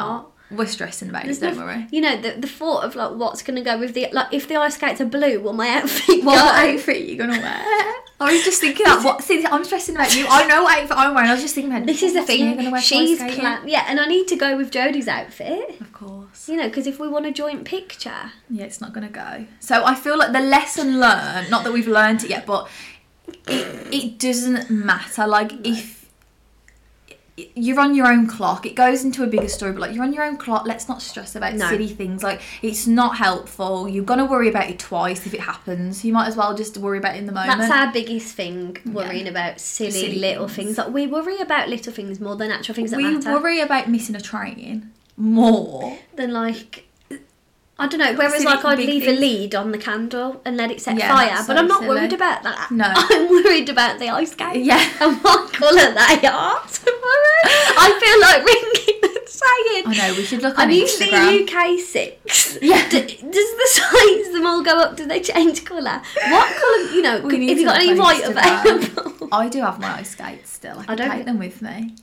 [0.50, 0.58] not.
[0.58, 1.86] We're stressing about There's it, don't no- worry.
[1.90, 4.56] You know, the, the thought of like what's gonna go with the like if the
[4.56, 6.70] ice skates are blue, will my outfit What go?
[6.72, 7.94] outfit are you gonna wear?
[8.18, 9.04] I was just thinking that.
[9.04, 9.22] What?
[9.22, 10.26] See, I'm stressing about you.
[10.28, 11.28] I know what outfit I'm wearing.
[11.28, 11.70] I was just thinking.
[11.72, 12.74] about This is the thing.
[12.80, 15.80] She's plan- yeah, and I need to go with Jodie's outfit.
[15.80, 16.48] Of course.
[16.48, 19.46] You know, because if we want a joint picture, Yeah, it's not gonna go.
[19.60, 21.50] So I feel like the lesson learned.
[21.50, 22.68] Not that we've learned it yet, but
[23.46, 25.26] it, it doesn't matter.
[25.26, 25.95] Like if
[27.54, 29.72] you're on your own clock, it goes into a bigger story.
[29.72, 31.68] But like you're on your own clock, let's not stress about No.
[31.68, 32.22] silly things.
[32.22, 33.88] Like it's not helpful.
[33.88, 36.04] You're gonna worry about it twice if it happens.
[36.04, 37.58] You might as well just worry about it in the moment.
[37.58, 38.78] that's our biggest thing.
[38.86, 40.76] Worrying about silly, Silly little things.
[40.76, 40.78] things.
[40.78, 43.32] Like we worry about little things more than actual things that we matter.
[43.32, 45.98] worry about missing a train more.
[46.14, 46.85] than like.
[47.78, 48.14] I don't know.
[48.14, 51.28] Whereas, like, I'd leave a lead on the candle and let it set Yeah, fire,
[51.28, 51.94] that's but I'm not silly.
[51.94, 52.70] worried about that.
[52.70, 52.86] No.
[52.96, 54.66] I'm worried about the ice skates.
[54.66, 54.80] Yeah.
[55.00, 57.42] and what colour they are tomorrow.
[57.78, 61.44] I feel like ringing and saying, I know, we should look on I'm usually.
[61.44, 62.56] UK six.
[62.62, 62.88] Yeah.
[62.88, 64.96] D- does the size them all go up?
[64.96, 66.00] Do they change colour?
[66.28, 66.90] What colour?
[66.94, 69.28] You know, if you got any white available?
[69.32, 70.78] I do have my ice skates still.
[70.78, 71.94] I can don't- take them with me.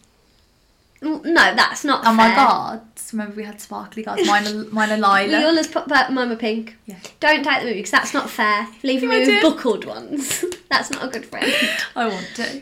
[1.04, 2.06] Mm, no, that's not.
[2.06, 2.36] Oh my fair.
[2.38, 2.82] god!
[3.12, 4.26] Remember we had sparkly guards.
[4.26, 5.46] Mine are, mine are We lilac.
[5.46, 6.76] always put back Mama Pink.
[6.86, 6.96] Yeah.
[7.20, 8.68] Don't take them with me because that's not fair.
[8.82, 10.44] Leaving I me with buckled ones.
[10.72, 11.52] that's not a good friend.
[11.96, 12.62] I want to.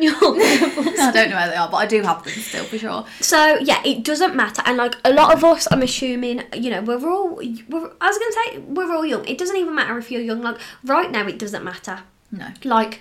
[0.00, 0.14] You're.
[0.16, 3.04] I don't know where they are, but I do have them still for sure.
[3.20, 6.80] So yeah, it doesn't matter, and like a lot of us, I'm assuming, you know,
[6.82, 7.36] we're all.
[7.36, 9.24] We're, I was gonna say we're all young.
[9.28, 10.40] It doesn't even matter if you're young.
[10.40, 12.00] Like right now, it doesn't matter.
[12.32, 12.48] No.
[12.64, 13.00] Like,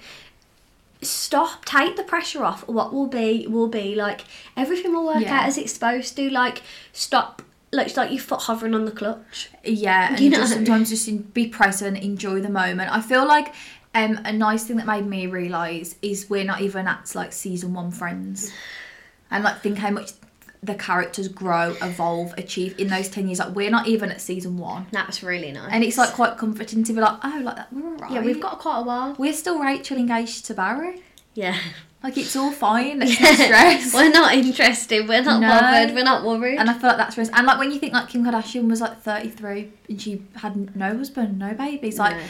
[1.02, 2.68] stop, take the pressure off.
[2.68, 3.96] What will be will be.
[3.96, 4.22] Like
[4.56, 5.40] everything will work Yeah.
[5.40, 6.30] out as it's supposed to.
[6.30, 6.62] Like
[6.94, 7.42] stop.
[7.74, 9.50] looks like your foot hovering on the clutch.
[9.64, 10.38] Yeah, and You know?
[10.38, 12.92] just sometimes just be present, enjoy the moment.
[12.92, 13.54] I feel like
[13.96, 17.74] um, a nice thing that made me realise is we're not even at like season
[17.74, 18.52] one friends,
[19.30, 20.12] and like think how much
[20.63, 23.39] the characters grow, evolve, achieve in those ten years.
[23.39, 25.71] Like we're not even at season one, That's really nice.
[25.71, 28.12] and it's like quite comforting to be like, oh, like that, we're alright.
[28.12, 29.15] yeah, we've got quite a while.
[29.17, 31.02] We're still Rachel engaged to Barry.
[31.34, 31.58] Yeah.
[32.04, 33.00] Like it's all fine.
[33.00, 33.93] Let's not stress.
[33.93, 35.08] We're not interested.
[35.08, 35.47] We're not No.
[35.47, 35.95] bothered.
[35.95, 36.58] We're not worried.
[36.58, 37.32] And I feel like that's risk.
[37.36, 40.97] And like when you think like Kim Kardashian was like 33 and she had no
[40.97, 42.24] husband, no babies, like No.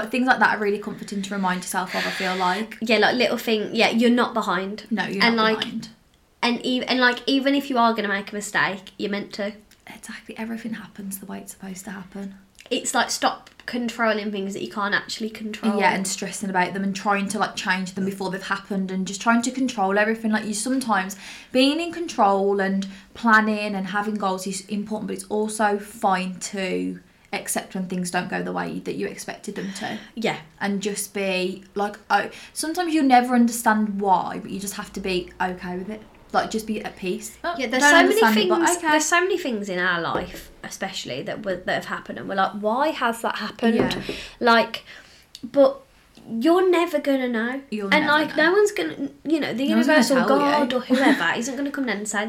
[0.00, 2.06] like things like that are really comforting to remind yourself of.
[2.06, 3.74] I feel like yeah, like little thing.
[3.74, 4.86] Yeah, you're not behind.
[4.90, 5.88] no, you're and not like behind.
[6.42, 9.52] And even and like even if you are gonna make a mistake, you're meant to.
[9.86, 12.36] Exactly, everything happens the way it's supposed to happen.
[12.70, 15.78] It's like stop controlling things that you can't actually control.
[15.78, 19.06] Yeah, and stressing about them and trying to like change them before they've happened and
[19.06, 20.30] just trying to control everything.
[20.30, 21.16] Like you sometimes
[21.52, 27.00] being in control and planning and having goals is important, but it's also fine to
[27.32, 29.98] accept when things don't go the way that you expected them to.
[30.16, 34.92] yeah, and just be like oh sometimes you'll never understand why but you just have
[34.92, 37.66] to be okay with it like just be at peace Oh, yeah.
[37.66, 38.48] There's so many understand it, things.
[38.50, 38.88] but okay.
[38.92, 42.34] There's so many things in our life, especially that were, that have happened, and we're
[42.36, 43.76] like, why has that happened?
[43.76, 44.00] Yeah.
[44.40, 44.84] Like,
[45.42, 45.82] but.
[46.28, 48.44] You're never gonna know, You'll and never like know.
[48.44, 50.78] no one's gonna, you know, the No one's universal God you.
[50.78, 52.28] or whoever isn't gonna come down and say,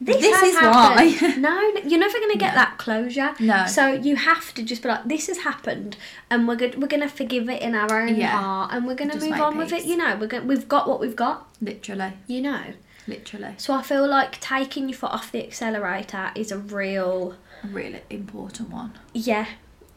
[0.00, 1.36] "This, This has is happened." why.
[1.38, 3.34] no, no, you're never gonna get that closure.
[3.38, 3.64] No.
[3.66, 5.96] So you have to just be like, "This has happened,
[6.28, 6.82] and we're good.
[6.82, 8.36] We're gonna forgive it in our own Yeah.
[8.36, 9.84] heart, and we're gonna move make on with it.
[9.84, 11.46] You know, we're gonna, we've got what we've got.
[11.62, 12.62] literally You know."
[13.08, 13.54] Literally.
[13.56, 18.70] So I feel like taking your foot off the accelerator is a real really important
[18.70, 18.92] one.
[19.12, 19.46] Yeah.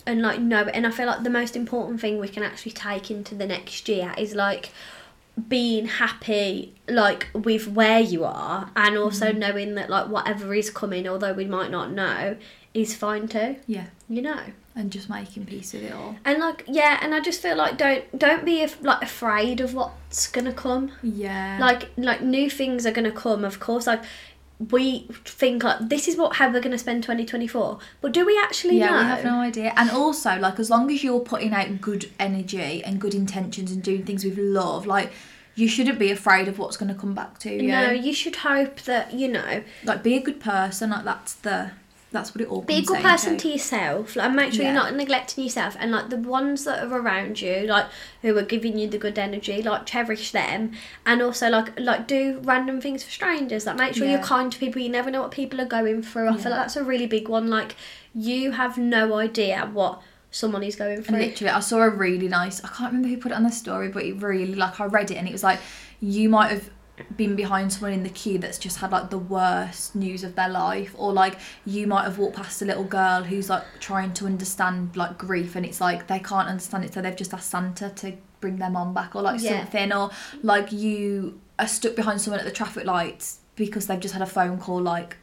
[0.07, 3.11] And like no, and I feel like the most important thing we can actually take
[3.11, 4.71] into the next year is like
[5.47, 9.39] being happy like with where you are and also Mm-hmm.
[9.39, 12.35] knowing that like whatever is coming although we might not know
[12.73, 13.57] is fine too.
[13.67, 13.87] Yeah.
[14.09, 14.41] You know
[14.75, 16.15] and just making peace with it all.
[16.23, 19.73] And like yeah and i just feel like don't don't be af- like afraid of
[19.73, 20.91] what's gonna come.
[21.03, 21.57] Yeah.
[21.59, 23.87] Like like new things are gonna come of course.
[23.87, 24.03] Like
[24.69, 28.77] we think like this is what how we're gonna spend 2024 but do we actually
[28.77, 28.97] yeah know?
[28.99, 29.73] we have no idea.
[29.75, 33.81] And also like as long as you're putting out good energy and good intentions and
[33.83, 35.11] doing things with love like
[35.55, 37.67] you shouldn't be afraid of what's going to come back to you.
[37.67, 41.71] No you should hope that you know like be a good person like that's the
[42.11, 43.43] that's what it all be a good person to.
[43.43, 44.15] to yourself.
[44.15, 44.73] Like, and make sure Yeah.
[44.73, 45.77] you're not neglecting yourself.
[45.79, 47.85] And like the ones that are around you like
[48.21, 50.73] who are giving you the good energy like cherish them.
[51.05, 53.65] And also like like do random things for strangers.
[53.65, 54.17] Like make sure Yeah.
[54.17, 54.81] you're kind to people.
[54.81, 56.27] You never know what people are going through.
[56.29, 57.49] I feel like that's a really big one.
[57.49, 57.75] Like
[58.13, 61.17] you have no idea what someone is going through.
[61.17, 62.63] Literally, I saw a really nice.
[62.63, 65.11] I can't remember who put it on the story, but it really like I read
[65.11, 65.59] it and it was like
[66.01, 66.69] you might have
[67.17, 70.49] been behind someone in the queue that's just had like the worst news of their
[70.49, 74.25] life, or like you might have walked past a little girl who's like trying to
[74.25, 77.89] understand like grief and it's like they can't understand it, so they've just asked Santa
[77.89, 79.59] to bring their mom back or like Yeah.
[79.61, 80.09] something, or
[80.43, 84.25] like you are stuck behind someone at the traffic lights because they've just had a
[84.25, 85.17] phone call like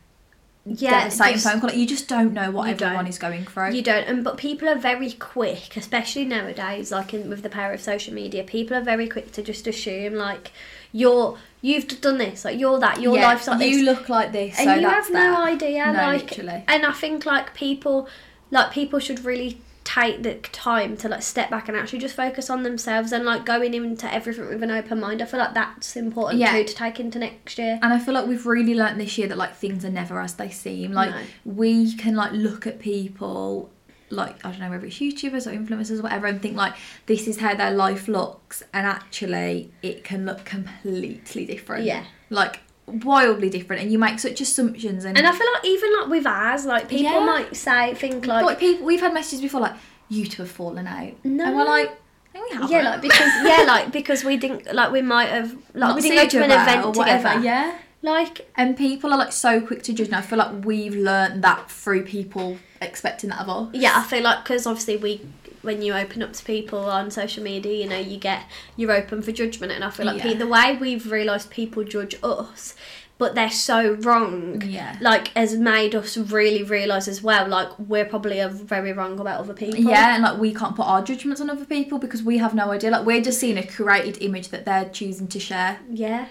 [0.64, 1.70] yeah devastating just- phone call.
[1.70, 3.72] Like, you just don't know what everyone is going through.
[3.72, 7.72] You don't, and but people are very quick, especially nowadays, like in, with the power
[7.72, 8.44] of social media.
[8.44, 10.52] People are very quick to just assume like
[10.92, 14.32] you're you've done this, like you're that, your Yeah, life's like you this, look like
[14.32, 15.40] this, and so you have no that.
[15.48, 15.86] idea.
[15.86, 16.64] No, like, literally.
[16.68, 18.08] and I think like people,
[18.50, 22.50] like people should really take the time to like step back and actually just focus
[22.50, 25.22] on themselves and like going into everything with an open mind.
[25.22, 26.52] I feel like that's important Yeah.
[26.52, 27.78] too to take into next year.
[27.82, 30.34] And I feel like we've really learned this year that like things are never as
[30.34, 30.92] they seem.
[30.92, 31.20] Like No.
[31.46, 33.70] we can like look at people
[34.10, 36.74] like I don't know whether it's YouTubers or influencers or whatever and think like
[37.06, 41.84] this is how their life looks and actually it can look completely different.
[41.84, 42.04] Yeah.
[42.30, 46.08] Like wildly different and you make such assumptions and, And I feel like even like
[46.08, 47.20] with ours, like people Yeah.
[47.24, 49.74] might say think like, like people we've had messages before like
[50.08, 51.12] you two have fallen out.
[51.24, 51.44] No.
[51.44, 52.70] And we're like, I think we haven't.
[52.70, 56.02] Yeah, like because yeah, like because we didn't like we might have like Not we
[56.02, 57.44] didn't go to an event or whatever, together.
[57.44, 57.78] Yeah.
[58.02, 60.06] Like, And people are like so quick to judge.
[60.08, 63.68] And I feel like we've learned that through people expecting that of us.
[63.74, 65.20] yeah, I feel like because obviously we,
[65.62, 68.44] when you open up to people on social media, you know, you get
[68.76, 70.34] you're open for judgment, and I feel like Yeah.
[70.34, 72.76] the way we've realised people judge us,
[73.18, 74.62] but they're so wrong.
[74.64, 74.96] Yeah.
[75.00, 79.40] Like, has made us really realise as well, like we're probably are very wrong about
[79.40, 79.80] other people.
[79.80, 82.70] Yeah, and like we can't put our judgments on other people because we have no
[82.70, 82.90] idea.
[82.92, 85.80] Like we're just seeing a curated image that they're choosing to share.
[85.90, 86.26] Yeah.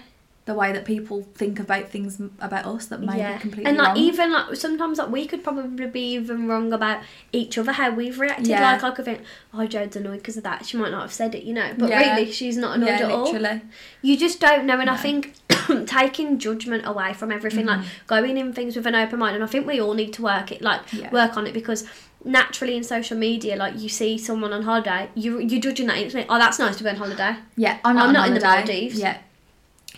[0.48, 3.34] The way that people think about things about us that may yeah.
[3.34, 3.96] be completely and like wrong.
[3.98, 8.18] even like sometimes like we could probably be even wrong about each other how we've
[8.18, 8.46] reacted.
[8.46, 8.72] Yeah.
[8.72, 9.20] Like I could think,
[9.52, 10.64] oh, Jode's annoyed because of that.
[10.64, 12.14] She might not have said it, you know, but Yeah.
[12.14, 13.60] really she's not annoyed at all.
[14.00, 15.34] You just don't know, and I think
[15.86, 18.06] taking judgment away from everything, like mm-hmm.
[18.06, 20.50] going in things with an open mind, and I think we all need to work
[20.50, 20.80] it, like
[21.12, 21.84] work on it because
[22.24, 26.26] naturally in social media, like you see someone on holiday, you you're judging that instantly.
[26.28, 27.36] Oh, that's nice to go on holiday.
[27.56, 28.40] Yeah, I'm not, I'm not in the.
[28.40, 28.98] Maldives.
[28.98, 29.18] Yeah,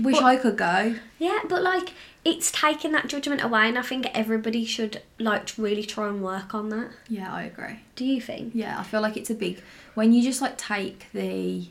[0.03, 0.95] wish But- I could go.
[1.19, 1.93] Yeah, but like
[2.25, 6.55] it's taking that judgment away, and I think everybody should like really try and work
[6.55, 6.91] on that.
[7.09, 7.81] Yeah, I agree.
[7.97, 8.53] Do you think?
[8.55, 9.61] Yeah, I feel like it's a big
[9.95, 11.67] when you just like take the.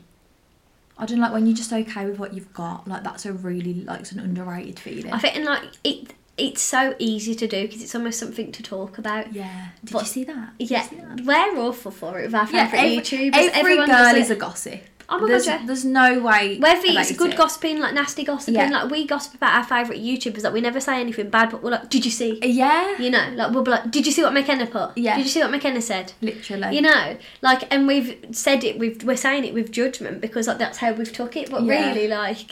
[0.98, 2.86] I don't know, like when you're just okay with what you've got.
[2.86, 5.12] Like that's a really like it's an underrated feeling.
[5.12, 8.62] I think and like it, it's so easy to do because it's almost something to
[8.62, 9.32] talk about.
[9.32, 9.68] Yeah.
[9.84, 10.58] Did But- you see that?
[10.58, 11.20] Did Yeah, see that?
[11.22, 13.34] we're awful for it with our Yeah, favourite every, YouTubers.
[13.36, 14.82] every Everyone girl is a gossip.
[15.12, 16.58] Oh my there's, there's no way.
[16.58, 17.36] Whether it's good it.
[17.36, 18.68] gossiping, like nasty gossiping, Yeah.
[18.70, 21.70] like we gossip about our favourite YouTubers, like we never say anything bad, but we're
[21.72, 22.38] like, did you see?
[22.42, 22.96] Yeah.
[22.98, 24.96] You know, like we'll be like, did you see what McKenna put?
[24.96, 25.16] Yeah.
[25.16, 26.12] Did you see what McKenna said?
[26.20, 26.76] Literally.
[26.76, 30.58] You know, like, and we've said it, we've, we're saying it with judgment because like
[30.58, 31.88] that's how we've took it, but Yeah.
[31.92, 32.50] really, like,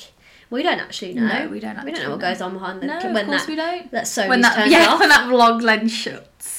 [0.51, 1.27] we don't actually know.
[1.27, 2.31] No, we don't We don't know actually what know.
[2.31, 3.91] goes on behind the No, when of course that we don't.
[3.93, 4.99] that so when that yeah, off.
[5.01, 6.58] when that vlog lens shuts.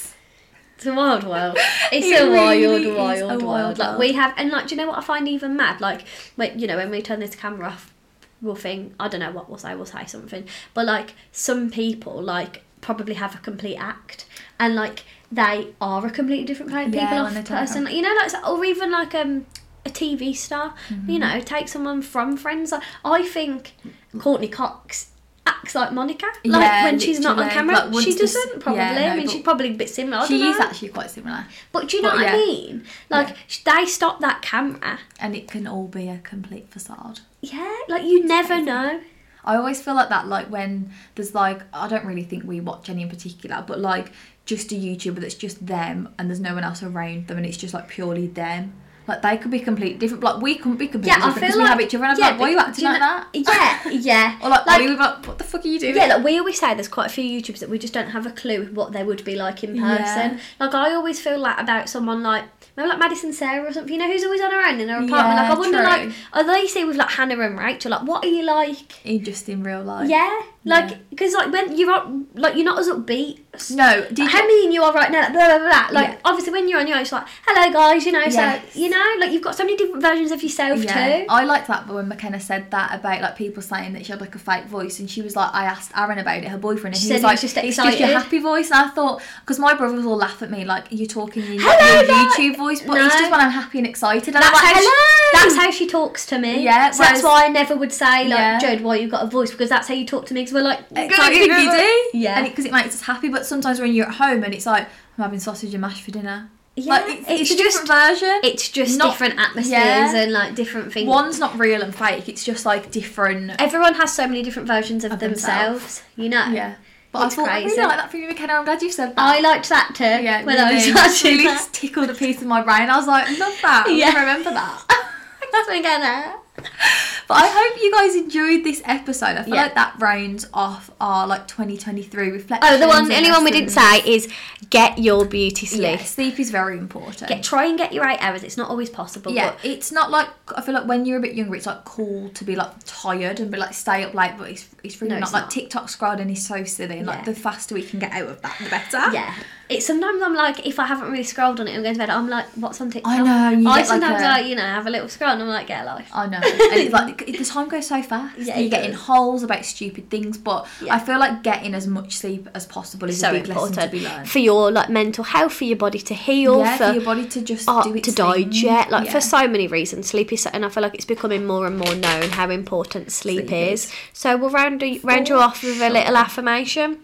[0.79, 1.57] It's a wild world.
[1.91, 4.67] It's It a wild, really is wild, a wild, wild Like we have, and like,
[4.67, 5.81] do you know what I find even mad?
[5.81, 6.05] Like,
[6.37, 7.93] when you know, when we turn this camera off,
[8.41, 9.75] we'll think, I don't know what we'll say.
[9.75, 14.25] We'll say something, but like some people, like probably have a complete act,
[14.59, 17.85] and like they are a completely different kind of Yeah, people when off person.
[17.87, 17.93] off.
[17.93, 19.45] You know, like, or even like um.
[19.85, 21.09] A TV star, Mm-hmm.
[21.09, 22.73] you know, take someone from Friends.
[22.73, 23.73] Like, I think
[24.19, 25.11] Courteney Cox
[25.59, 27.85] acts like Monica, like Yeah, when she's not on camera.
[27.85, 28.79] Like, she doesn't probably.
[28.81, 30.25] yeah, I mean, she's probably a bit similar.
[30.25, 30.65] She is know.
[30.65, 32.83] actually quite similar, But do you know But what I mean?
[33.09, 34.99] Like they stop that camera.
[35.19, 37.19] and it can all be a complete facade.
[37.41, 39.01] Yeah, like you never know.
[39.45, 42.89] I always feel like that, like when there's like, I don't really think we watch
[42.89, 44.11] any in particular, but like
[44.45, 47.57] just a YouTuber that's just them and there's no one else around them and it's
[47.57, 48.73] just like purely them.
[49.09, 50.23] Like they could be completely different.
[50.23, 52.03] Like we couldn't be completely Yeah, I different feel because like we have each other.
[52.05, 53.89] And I'm yeah, like, why are you acting do like know- that?
[53.89, 54.39] Yeah, yeah.
[54.43, 55.95] Or like, Ollie like, what the fuck are you doing?
[55.95, 58.25] Yeah, like we always say, there's quite a few YouTubers that we just don't have
[58.25, 60.37] a clue what they would be like in person.
[60.37, 60.39] Yeah.
[60.59, 62.45] Like I always feel like about someone like
[62.77, 63.91] maybe like Madison Sarah or something.
[63.91, 65.11] You know, who's always on her own in her apartment.
[65.11, 65.87] Yeah, like I wonder, true.
[65.87, 67.91] like, are they say with like Hannah and Rachel?
[67.91, 69.05] Like, what are you like?
[69.05, 70.07] In just in real life.
[70.09, 73.39] Yeah, like because like when you're up, like you're not as upbeat.
[73.71, 75.87] No, did How you- me and you are right now, like, blah blah blah.
[75.91, 76.15] Like Yeah.
[76.23, 78.19] obviously when you're on your own, it's like, hello guys, you know.
[78.19, 78.33] Yes.
[78.73, 81.25] So you know, like you've got so many different versions of yourself Yeah, too.
[81.29, 84.21] I liked that, but when McKenna said that about like people saying that she had
[84.21, 86.93] like a fake voice, and she was like, I asked Aaron about it, her boyfriend,
[86.95, 88.89] and She he said was like, just it's just excited." your happy voice, and I
[88.89, 92.29] thought, because my brothers all laugh at me like, you're talking in your, Hello, your.
[92.31, 94.89] YouTube voice, but it's just when I'm happy and excited, and That's like, how, she,
[95.33, 96.63] that's how she talks to me.
[96.63, 98.59] Yeah, so that's why I never would say like, Yeah.
[98.59, 100.41] Jode, why you got a voice because that's how you talk to me.
[100.49, 102.41] Because we're like, Excited giddy, Yeah.
[102.47, 103.29] because it, makes us happy.
[103.29, 104.83] But sometimes when you're at home and it's like,
[105.17, 106.49] I'm having sausage and mash for dinner.
[106.75, 108.39] Yeah, like, it's, it's it's, a just- different version.
[108.43, 110.15] It's just Not- different atmospheres yeah.
[110.15, 111.07] and like different things.
[111.09, 112.29] One's not real and fake.
[112.29, 113.51] It's just like different.
[113.59, 116.03] Everyone has so many different versions of, Of themselves, themselves.
[116.15, 116.45] you know.
[116.47, 116.75] Yeah.
[117.11, 117.75] But It's I thought I crazy.
[117.75, 118.53] really like that from you, McKenna.
[118.53, 119.17] I'm glad you said that.
[119.17, 120.03] I liked that too.
[120.03, 121.69] Yeah, when really, I was watching really that.
[121.73, 122.89] tickled a piece of my brain.
[122.89, 123.85] I was like, love that.
[123.89, 123.95] Yeah.
[124.13, 124.85] Yeah, remember that.
[125.51, 126.35] That's McKenna.
[127.27, 129.37] but I hope you guys enjoyed this episode.
[129.37, 129.63] I feel Yeah.
[129.63, 132.69] like that rounds off our like 2023 reflection.
[132.73, 134.27] Oh, the one, the only one we didn't say is
[134.69, 135.81] get your beauty sleep.
[135.81, 137.27] Yeah, sleep is very important.
[137.29, 138.43] Get, try and get your eight hours.
[138.43, 139.31] It's not always possible.
[139.31, 141.85] yeah, but it's not like I feel like when you're a bit younger, it's like
[141.85, 145.09] cool to be like tired and be like stay up late, but it's it's really
[145.13, 145.23] No, not.
[145.27, 145.51] it's like not.
[145.51, 147.15] TikTok scrolling is so silly, and Yeah.
[147.15, 149.11] like the faster we can get out of that, the better.
[149.13, 149.33] Yeah.
[149.69, 152.09] It's sometimes I'm like, if I haven't really scrolled on it and going to bed,
[152.09, 153.11] I'm like, what's on TikTok?
[153.13, 155.29] I know, you I get, like, sometimes a- like, you know, have a little scroll
[155.29, 156.09] and I'm like, get a life.
[156.11, 158.39] I know, and it's like the time goes so fast.
[158.39, 160.95] Yeah, you it get in holes about stupid things, but Yeah.
[160.95, 163.81] I feel like getting as much sleep as possible is so a big lesson important
[163.91, 164.27] to be learned.
[164.29, 167.27] for your like mental health, for your body to heal, yeah, for, for your body
[167.27, 168.49] to just do its to thing.
[168.49, 169.11] digest, like Yeah.
[169.11, 170.07] for so many reasons.
[170.07, 173.47] Sleep is, and I feel like it's becoming more and more known how important sleep,
[173.47, 173.85] Sleep is.
[173.85, 173.93] is.
[174.13, 177.01] So we'll round you, round you off with a little affirmation.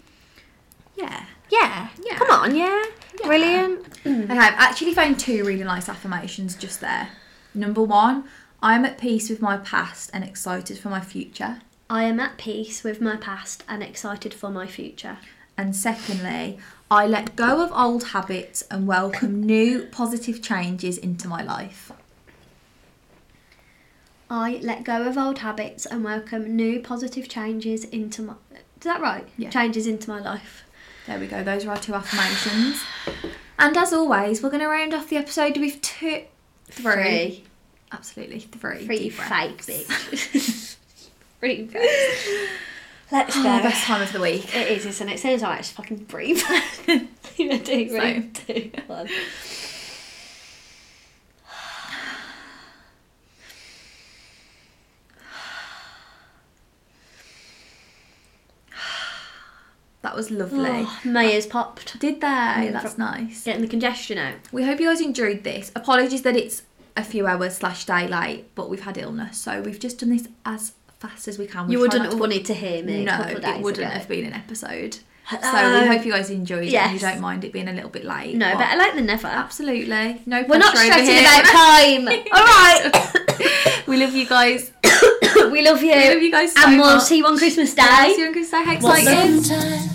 [0.97, 1.25] yeah.
[1.49, 2.17] Yeah, Yeah.
[2.17, 2.83] come on, yeah,
[3.23, 3.87] brilliant.
[4.05, 7.09] Okay, I've actually found two really nice affirmations just there.
[7.55, 8.25] Number one,
[8.61, 11.61] I'm at peace with my past and excited for my future.
[11.89, 15.17] I am at peace with my past and excited for my future.
[15.57, 16.59] And secondly,
[16.91, 21.91] I let go of old habits and welcome new positive changes into my life.
[24.29, 28.33] I let go of old habits and welcome new positive changes into my.
[28.51, 29.27] Is that right?
[29.37, 29.49] Yeah.
[29.49, 30.64] Changes into my life.
[31.07, 31.43] There we go.
[31.43, 32.83] Those are our two affirmations.
[33.59, 36.23] And as always, we're going to round off the episode with two,
[36.69, 36.93] three.
[36.93, 37.43] Three.
[37.91, 38.87] Absolutely, three.
[38.87, 39.27] Deep fake
[39.65, 39.67] breaths.
[39.67, 40.75] bitch.
[41.39, 42.49] Free fake.
[43.11, 43.61] Let's Oh, go.
[43.61, 44.55] best time of the week.
[44.55, 45.23] It is, isn't it?
[45.23, 46.41] As I just fucking breathe.
[47.37, 49.07] you know, do three, two, one.
[60.15, 60.69] That was lovely.
[60.69, 61.99] Oh, my ears popped.
[61.99, 62.69] Did they?
[62.71, 63.43] That's nice.
[63.43, 64.35] Getting the congestion out.
[64.53, 65.73] We hope you guys enjoyed this.
[65.75, 66.63] Apologies that it's
[66.95, 70.29] a few hours slash day late, but we've had illness, so we've just done this
[70.45, 71.69] as fast as we can.
[71.69, 73.61] You We've tried wouldn't have to- wanted to hear me No, couple of days it
[73.61, 73.93] wouldn't ago.
[73.99, 74.93] have been an episode.
[75.29, 75.81] So Hello.
[75.81, 76.69] we hope you guys enjoyed it.
[76.71, 76.91] Yes.
[76.91, 78.35] and You don't mind it being a little bit late.
[78.37, 79.27] No, better late than never.
[79.27, 80.21] Absolutely.
[80.25, 82.07] No We're not stressing about time.
[82.31, 83.83] All right.
[83.87, 84.71] we love you guys.
[85.51, 85.91] we love you.
[85.91, 88.13] We love you guys so And we'll see you on Christmas Day.
[88.15, 88.63] See you on Christmas Day.
[88.63, 88.73] How
[89.41, 89.94] exciting.